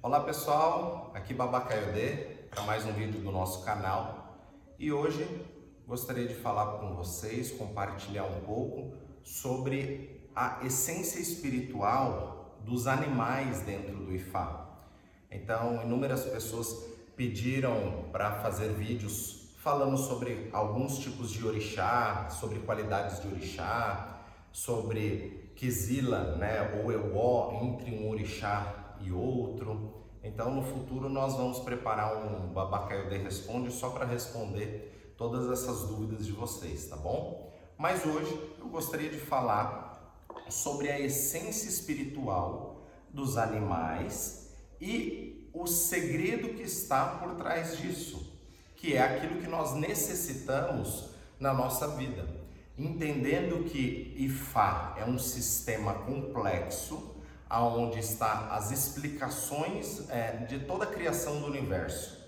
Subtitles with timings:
[0.00, 4.38] Olá pessoal, aqui Babacaiodê para mais um vídeo do nosso canal
[4.78, 5.26] e hoje
[5.88, 8.92] gostaria de falar com vocês, compartilhar um pouco
[9.24, 14.68] sobre a essência espiritual dos animais dentro do Ifá.
[15.32, 16.72] Então, inúmeras pessoas
[17.16, 24.20] pediram para fazer vídeos falando sobre alguns tipos de orixá, sobre qualidades de orixá,
[24.52, 29.94] sobre Kizila, né, ou Euó, entre um orixá e outro.
[30.22, 35.88] Então, no futuro, nós vamos preparar um Babacaio de Responde só para responder todas essas
[35.88, 37.52] dúvidas de vocês, tá bom?
[37.76, 40.16] Mas hoje eu gostaria de falar
[40.48, 48.32] sobre a essência espiritual dos animais e o segredo que está por trás disso,
[48.76, 52.38] que é aquilo que nós necessitamos na nossa vida
[52.78, 57.16] entendendo que Ifá é um sistema complexo,
[57.48, 62.18] aonde está as explicações é, de toda a criação do universo.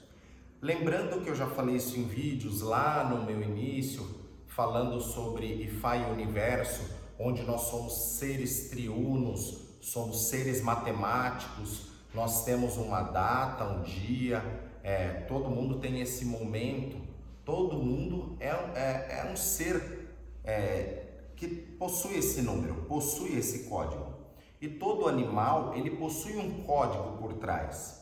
[0.62, 4.06] Lembrando que eu já falei isso em vídeos lá no meu início,
[4.46, 6.82] falando sobre Ifá e universo,
[7.18, 14.42] onde nós somos seres triunos, somos seres matemáticos, nós temos uma data, um dia,
[14.82, 16.96] é, todo mundo tem esse momento,
[17.44, 20.08] todo mundo é, é, é um ser
[20.44, 21.06] é,
[21.36, 24.19] que possui esse número, possui esse código.
[24.60, 27.98] E todo animal ele possui um código por trás.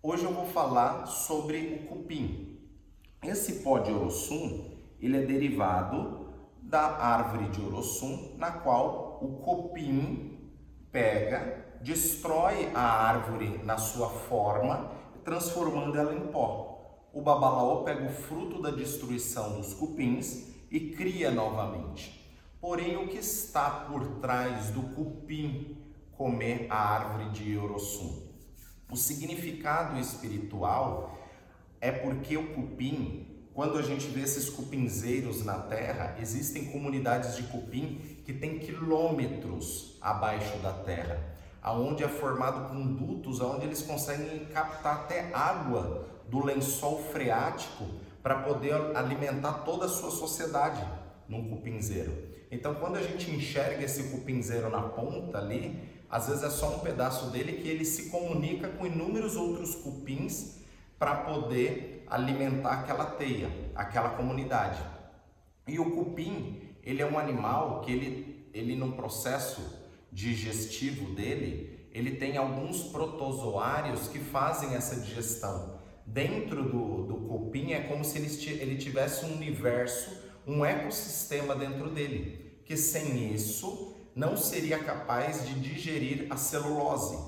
[0.00, 2.60] Hoje eu vou falar sobre o cupim.
[3.24, 6.28] Esse pó de Orossum ele é derivado
[6.62, 10.38] da árvore de Orossum, na qual o cupim
[10.92, 14.92] pega, destrói a árvore na sua forma,
[15.24, 17.08] transformando ela em pó.
[17.12, 22.19] O babalaô pega o fruto da destruição dos cupins e cria novamente.
[22.60, 25.78] Porém, o que está por trás do cupim
[26.12, 28.28] comer a árvore de Orossum?
[28.92, 31.18] O significado espiritual
[31.80, 37.44] é porque o cupim, quando a gente vê esses cupinzeiros na terra, existem comunidades de
[37.44, 41.18] cupim que têm quilômetros abaixo da terra,
[41.62, 47.86] aonde é formado com dutos, aonde eles conseguem captar até água do lençol freático
[48.22, 50.86] para poder alimentar toda a sua sociedade
[51.26, 52.39] num cupinzeiro.
[52.50, 55.78] Então, quando a gente enxerga esse cupinzeiro na ponta ali,
[56.10, 60.58] às vezes é só um pedaço dele que ele se comunica com inúmeros outros cupins
[60.98, 64.82] para poder alimentar aquela teia, aquela comunidade.
[65.66, 69.78] E o cupim, ele é um animal que ele, ele no processo
[70.10, 75.78] digestivo dele, ele tem alguns protozoários que fazem essa digestão
[76.12, 80.10] dentro do, do cupim é como se ele, ele tivesse um universo,
[80.46, 87.18] um ecossistema dentro dele, que sem isso não seria capaz de digerir a celulose.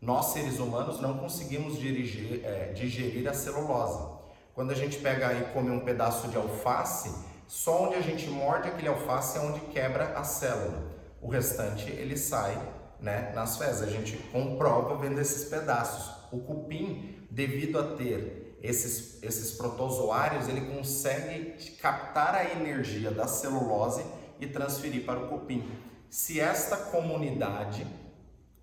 [0.00, 4.24] Nós, seres humanos, não conseguimos dirigir, é, digerir a celulose.
[4.54, 7.10] Quando a gente pega e come um pedaço de alface,
[7.46, 10.92] só onde a gente morde aquele alface é onde quebra a célula.
[11.20, 12.60] O restante ele sai
[13.00, 13.82] né, nas fezes.
[13.82, 16.14] A gente comprova vendo esses pedaços.
[16.30, 24.02] O cupim devido a ter esses, esses protozoários, ele consegue captar a energia da celulose
[24.40, 25.68] e transferir para o cupim.
[26.08, 27.86] Se esta comunidade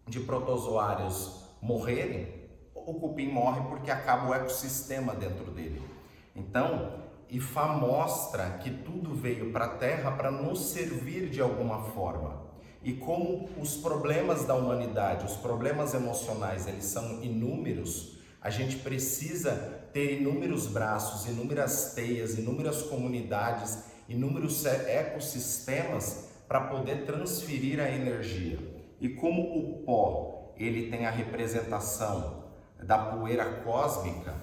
[0.08, 2.34] de protozoários morrerem,
[2.74, 5.80] o cupim morre porque acaba o ecossistema dentro dele.
[6.36, 12.42] Então, IFA mostra que tudo veio para a Terra para nos servir de alguma forma.
[12.84, 19.52] E como os problemas da humanidade, os problemas emocionais, eles são inúmeros, a gente precisa
[19.94, 28.58] ter inúmeros braços, inúmeras teias, inúmeras comunidades, inúmeros ecossistemas para poder transferir a energia.
[29.00, 32.44] E como o pó, ele tem a representação
[32.82, 34.34] da poeira cósmica,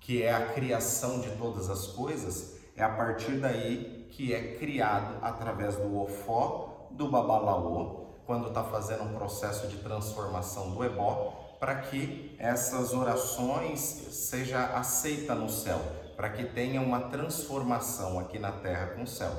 [0.00, 5.18] que é a criação de todas as coisas, é a partir daí que é criado
[5.22, 11.76] através do ofó, do babalaô, quando está fazendo um processo de transformação do ebó, para
[11.76, 15.80] que essas orações seja aceita no céu,
[16.14, 19.30] para que tenha uma transformação aqui na terra com o céu,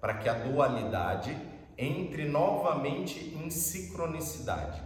[0.00, 1.36] para que a dualidade
[1.76, 4.82] entre novamente em sincronicidade.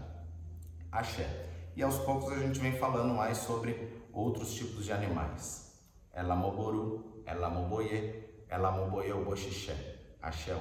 [0.90, 1.46] Axé.
[1.76, 5.80] E aos poucos a gente vem falando mais sobre outros tipos de animais.
[6.12, 9.76] Ela moboru, ela moboye, ela moboye o boxixé.
[10.20, 10.52] Axé.